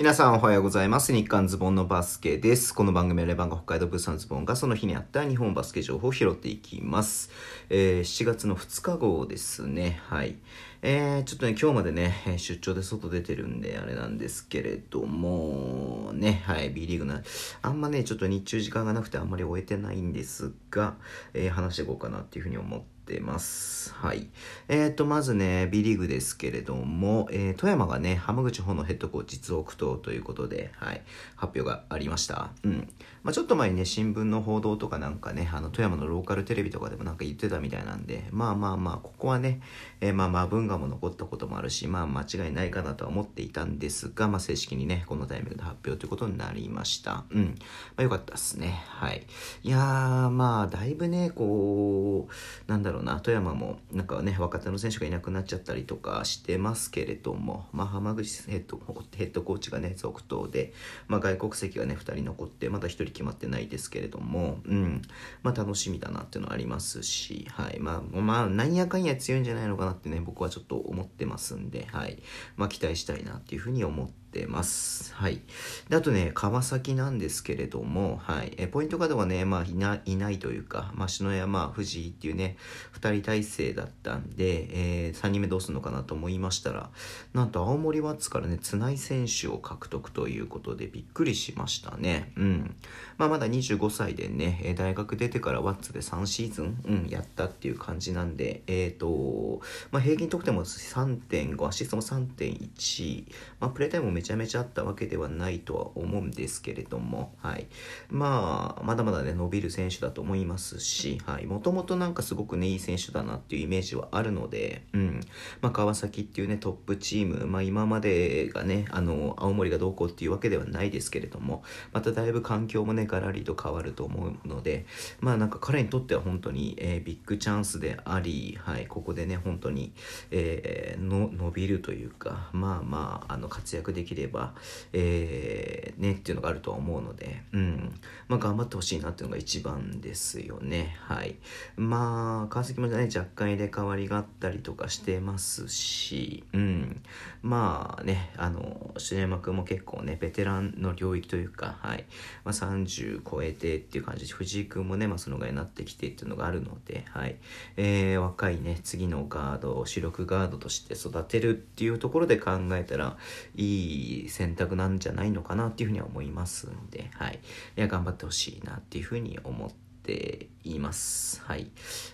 [0.00, 1.12] 皆さんおはようございます。
[1.12, 2.72] 日刊ズボンのバスケです。
[2.72, 7.28] この番組はレバンが北海道物産ズボンがその日にあった日本バスケ情報を拾っていきます。
[7.68, 10.00] えー7月の2日号ですね。
[10.04, 10.36] はい。
[10.80, 17.22] えー、ちょっとね、今日までね、出張で外出てるんで、あれなんですけれども、ね、はい、B リーグな、
[17.60, 20.94] あんまね、ちょっと日中時間がなくてあんまり終えてないんですが、
[21.34, 23.92] えー話していこうかなっていうふうに思ってます。
[23.94, 24.28] はい。
[24.68, 31.02] えーと、まずね、B リーグですけれども、えー富山がね、浜口穂のヘッドコーチ実憶等ということで、はい、
[31.34, 32.50] 発表がありました。
[32.62, 32.88] うん。
[33.22, 39.60] まあちょっと前にね、新聞の報道とかなんかね、あの、富山のローカルテレビとかでもなんか言ってたみたいなんで、まあまあまあ、ここはね、
[40.00, 47.24] えーまあまあ文化も残ったこともあるし、まあ間違いないかなとは思っていたんですが、まあ正式にね、このタイミングで発表ということになりました。
[47.30, 47.46] うん。
[47.48, 47.54] ま
[47.98, 48.82] あよかったですね。
[48.86, 49.26] はい。
[49.62, 58.80] いやー、まあ、だいぶね、こう、なんだろうな、富山も、なんかね、若手の選手がいなくなっちゃったりとかしてますけれども、まあ、浜口ヘッド
[59.16, 60.72] ヘッドコーチがね、続投で、
[61.08, 65.02] まあ、外国籍がね、2人残って、まだ1人決まってないですけれども、うん、
[65.42, 72.22] まあ、楽しみだなっていうのはありますし、はい、まあ、まあ、なんやかんや強いんじゃないのかなってね、僕はちょっと思ってますんで、はい、
[72.56, 75.12] まあ、期待したいなっていうふうに思ってってます。
[75.14, 75.40] はい。
[75.88, 78.54] で、あとね、川崎なんですけれども、はい。
[78.56, 82.56] えポイントガードがね、まあいな、いないというか、まあ、篠山、藤井っていうね、
[82.92, 86.90] 二人体制だったんで、えー、3人目どうするのかなと思いましたら、
[87.34, 92.32] なんと青森ワッツからね、綱井選手を獲得ということで、びっくりしましたね。
[92.36, 92.76] うん。
[93.18, 103.24] まあ、まだ25歳でね、大学出てからワッツで3シーズン、うん、やったっていう感じなんで、えっ、ー、と、まあ、平均得点も3.5、アシストも3.1、
[103.58, 107.68] まあ、プレータイムもめちゃめちゃあったわけではないとは思うんですけれども、はい。
[108.10, 111.46] まあ、まだまだね、伸びる選手だと思いますし、はい。
[111.46, 115.20] もともとなんかすごくね、いい選手だなっていうイメージはあるので、うん。
[115.62, 121.62] まあ、川崎っていうね、トップチーム、まあ、今までがね、あの、青森がどうこうっていうわけではないですけれども、
[121.94, 124.84] まただいぶ環境もね、ガラリと変わると思うので、
[125.20, 128.86] まあ、なんか彼にとっては本当に、えー、ビッグチャンスであり、はい。
[128.86, 129.94] ここでね、本当に、
[130.30, 134.54] えー、の、伸びるというか、まあまあ、あの、活躍でききれば、
[134.92, 137.94] えー、ねっていうのがあるとは思うので、うん。
[138.28, 140.96] まあ、頑張ってほしいなっていうのが一番ですよね。
[141.00, 141.36] はい。
[141.76, 147.02] まあ、川崎もね、若干入れ替わりがあったりとかしてますし、うん。
[147.42, 152.04] まあね、あの、篠山君も結構ね、ベテランの領域というか、はい。
[152.44, 157.36] まあ、30超えてっていう感じで、藤井君もね、まあ、そのぐらいになってきてっていうのがあるので、はい。
[157.76, 163.16] えー、若いね、次のガード、主力ガードとして育てるっていうところで考えたら、
[163.54, 167.40] いい選択なんじゃないのかなっていうふうには思いますんで、はい。
[167.76, 171.42] いや、頑張ってほしいなっていうふうに思ってています。
[171.44, 171.70] はい。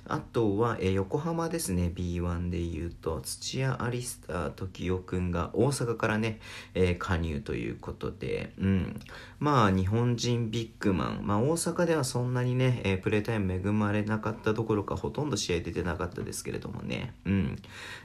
[0.07, 6.41] あとは、えー、横浜ですね、B1 で言うと、土屋アリスター時代くんが大阪からね、
[6.75, 9.01] えー、加入ということで、うん。
[9.39, 17.57] まあ、日本人ビッグマン、まあ、大阪ではそんなにね、えー、プレータイム恵まれなかったどころか、ほとんど試合出てなかったですけれどもね、うん。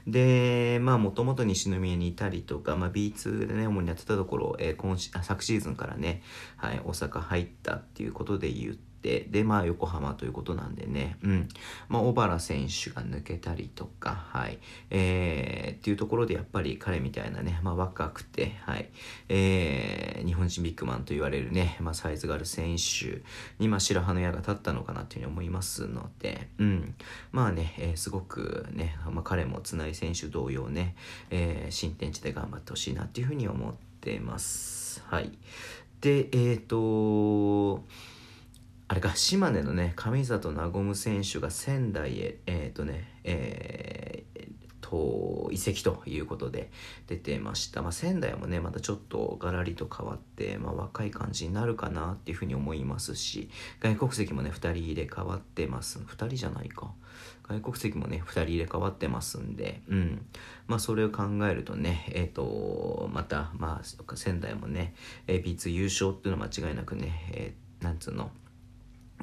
[0.06, 6.22] で、まあ、もともと西宮にいたりとか、まあ、B2 でね、主にやってたところ、えー、今昨シーズンからね、
[6.56, 11.48] はい、大阪入ったっていうことで言って、で、まあ、横浜ということなんでね、うん。
[11.88, 14.58] まあ、小原選手が抜けたりとか、はい。
[14.90, 18.88] えー、っていうところでやっぱり彼みたいなね、まあ、若くて、はい。
[19.28, 23.22] えー、日本人ビッグマンと言われるね、まあ、サイズがある選手
[23.58, 26.94] に、まあ、白羽の矢が立ったのかなというふうに思いますので、うん。
[27.32, 30.94] まあね、えー、すごくね、まあ、彼も綱井選手同様ね、
[31.30, 35.02] えー、新天地で頑張ってほしいなっていうふうに思ってます。
[35.06, 35.32] はい。
[36.00, 37.84] で、えっ、ー、と
[38.92, 46.70] あれか、島根のね、上里和夢選手が仙台へ、えっ、ー、とね、えー、と、移籍ということで
[47.06, 47.80] 出てました。
[47.80, 53.48] まあ、仙台もね、またちょっとガラリと変わって、まあ、若い感じになるかなっていうふうに思いますし、
[53.80, 55.98] 外国籍もね、2人入れ替わってます。
[56.00, 56.92] 2人じゃないか。
[57.48, 60.26] 外国籍もね、2人入れ替わってますんで、うん。
[60.66, 64.92] まあ、それを考えるとね、えっ、ー、と、また、まあ、仙台もね、
[65.26, 68.30] B2 優勝っていうのは間違いなくね、えー、なんつうの、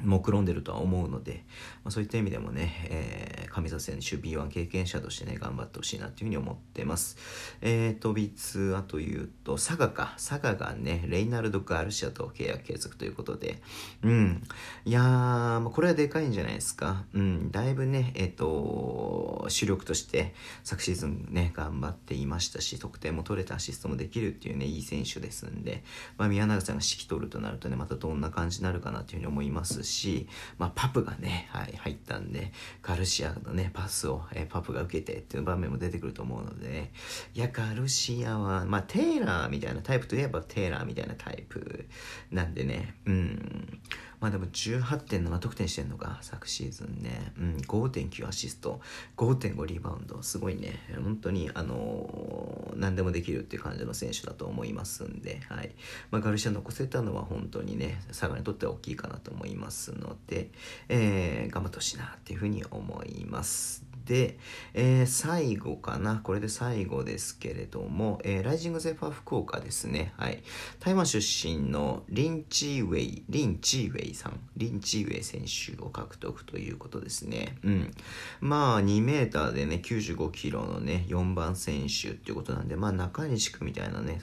[0.04, 1.44] 目論んでるとは思うので、
[1.84, 7.16] まあ、そういった意味でもね、えー、上里選手 B1 経験者としてね、頑張ってほしいなというふうに思ってます。
[7.60, 10.14] え、ー、と、B2 はというと、佐賀か。
[10.16, 13.62] 佐賀がね、レイナルド・ガルシアと契約継続ということで、
[14.02, 14.42] うん。
[14.84, 17.04] いやー、まあ、これはでかいんじゃないですか。
[17.12, 17.50] うん。
[17.50, 25.82] だいぶね、えっ、ー、と、主力として昨シーズンね、頑張っていましたし、得点も取れてアシストもできるっていうね、いい選手ですんで、
[26.16, 30.28] まあ、宮永さんが指揮取るとなるとね、またどんな感じになるかなというふうに思いますし、し、
[30.58, 32.52] まあ、パプがね、はい、入ったんで、
[32.82, 36.92] ガルシアのね、パスを、えー、パプが受けてっていう場面も出てくると思うので、ね、
[37.34, 41.86] いや、ガルシアは、まあ、テイラーみたいなタイプといえばテイラーみたいなタイプ
[42.30, 43.80] なんでね、うん、
[44.20, 47.32] まあでも18.7得点してんのか、昨シーズンね。
[47.38, 48.80] うん、5.9アシスト、
[49.16, 50.22] 5.5リバウンド。
[50.22, 50.78] すごいね。
[51.02, 52.49] 本当に、あのー、
[52.80, 55.70] 何でもできるっていう感じの選手だと思いますんで、はい。
[56.10, 60.50] まあ、ガルシア残せたのは本当にね、佐賀にとっては大きいかなと思いますので、
[60.88, 63.89] えー、頑張ってほしいなっていうふうに思います。
[64.10, 64.38] で、
[64.74, 66.16] えー、最後かな。
[66.16, 70.12] これで最後ですけれども、えー、ライジングゼファー福岡ですね。
[70.16, 70.42] はい。
[70.80, 77.56] 台湾出身のリン・チーウェイ、リン・チーウェイさん、リン・チーウェイ選手を獲得ということですね。
[77.62, 77.94] うん。
[78.40, 84.20] まあ、2メーターでね、95キロのね、4番選手っていうことなんで、まあ、中西区みたいなね、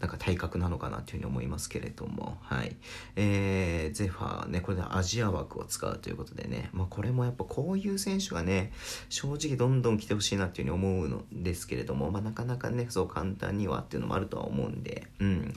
[0.00, 2.76] なんか体格なのかなというふうに思いますけれども、はい。
[3.16, 8.72] えー、ゼファーね、これでアジア枠を使うということでね、まあこれもやっぱこういう選手がね、
[9.08, 15.54] 正直どんどん来てほしいなっていうふうに思うのですけれども、まあなかなかね、そう簡単にはっていうのもあるとは思うんで、うん。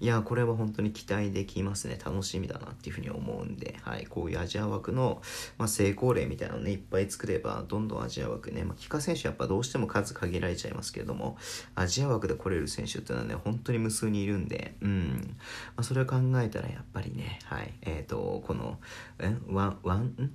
[0.00, 1.98] いや、これは本当に期待できますね。
[2.04, 4.06] 楽しみだなっていうふうに思うんで、はい。
[4.06, 5.22] こういうアジア枠の、
[5.58, 11.36] まあ、成功例みたいなのね、いっぱい作れば、どんどんアジア枠ね、まあ、帰化選手やっぱどうしても数限られちゃいますけれども、
[11.74, 15.36] アジア枠で来れる選手っていうのはね、本当に無数にいるんで、うん。
[15.76, 17.72] まあ、それを考えたらやっぱりね、はい。
[17.82, 18.78] えっ、ー、と、この、
[19.18, 20.30] えワン、ワン、ん？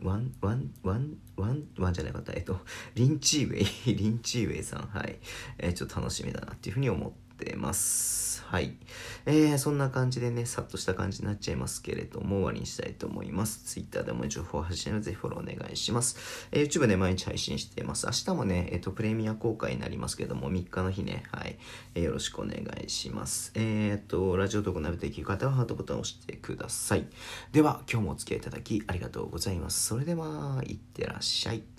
[0.00, 2.32] ワン、ワン、ワン、ワン、ワンじゃなかった。
[2.32, 2.60] えっと、
[2.94, 5.18] リンチーウェイ、 リンチーウェイさん、はい。
[5.58, 8.28] えー、ちょっと楽しみだなっていうふうに思ってます。。
[8.48, 8.76] はい。
[9.26, 13.62] えー、そんな感じでね、さっとした感じになっちゃいますけれども、終わりにしたいと思います。
[13.66, 16.48] Twitter でも情報を発信のぜひフォローお願いします。
[16.50, 18.06] えー、YouTube で毎日配信しています。
[18.06, 21.58] 明日もね、えっ、ー、と、プレミア公開になりますけども、3日の日ね、はい。
[21.94, 23.52] えー、よろしくお願いします。
[23.54, 27.06] えっ、と、ラジオトークを鍋ていく方はハートボタンを押してください。
[27.52, 29.88] では、今日もお付き合いいただきありがとうございます。
[29.88, 31.77] それでは、いってらっしゃい。